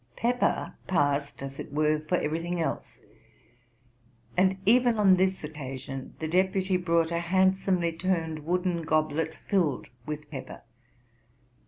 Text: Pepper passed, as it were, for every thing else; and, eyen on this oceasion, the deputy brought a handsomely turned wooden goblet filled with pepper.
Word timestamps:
Pepper 0.15 0.73
passed, 0.87 1.43
as 1.43 1.59
it 1.59 1.71
were, 1.71 1.99
for 1.99 2.15
every 2.15 2.39
thing 2.41 2.59
else; 2.59 2.97
and, 4.35 4.57
eyen 4.67 4.97
on 4.97 5.15
this 5.15 5.43
oceasion, 5.43 6.15
the 6.17 6.27
deputy 6.27 6.75
brought 6.75 7.11
a 7.11 7.19
handsomely 7.19 7.93
turned 7.93 8.39
wooden 8.39 8.81
goblet 8.81 9.35
filled 9.47 9.89
with 10.07 10.31
pepper. 10.31 10.63